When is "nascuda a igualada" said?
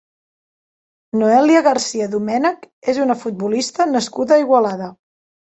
3.93-4.91